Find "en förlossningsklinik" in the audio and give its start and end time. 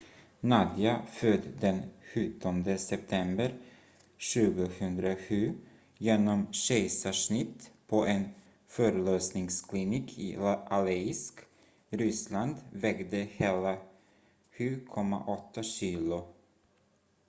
8.05-10.19